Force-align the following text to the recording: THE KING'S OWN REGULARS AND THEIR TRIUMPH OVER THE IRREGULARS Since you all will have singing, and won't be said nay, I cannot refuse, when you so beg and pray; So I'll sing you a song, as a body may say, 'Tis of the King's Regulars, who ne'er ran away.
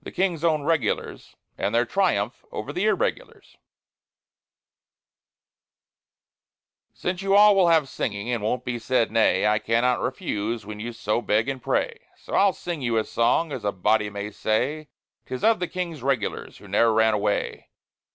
THE 0.00 0.10
KING'S 0.10 0.42
OWN 0.42 0.62
REGULARS 0.62 1.36
AND 1.58 1.74
THEIR 1.74 1.84
TRIUMPH 1.84 2.46
OVER 2.50 2.72
THE 2.72 2.86
IRREGULARS 2.88 3.58
Since 6.94 7.20
you 7.20 7.34
all 7.36 7.54
will 7.54 7.68
have 7.68 7.90
singing, 7.90 8.30
and 8.32 8.42
won't 8.42 8.64
be 8.64 8.78
said 8.78 9.12
nay, 9.12 9.46
I 9.46 9.58
cannot 9.58 10.00
refuse, 10.00 10.64
when 10.64 10.80
you 10.80 10.94
so 10.94 11.20
beg 11.20 11.46
and 11.46 11.62
pray; 11.62 12.06
So 12.16 12.32
I'll 12.32 12.54
sing 12.54 12.80
you 12.80 12.96
a 12.96 13.04
song, 13.04 13.52
as 13.52 13.66
a 13.66 13.70
body 13.72 14.08
may 14.08 14.30
say, 14.30 14.88
'Tis 15.26 15.44
of 15.44 15.60
the 15.60 15.68
King's 15.68 16.02
Regulars, 16.02 16.56
who 16.56 16.66
ne'er 16.66 16.90
ran 16.90 17.12
away. 17.12 17.68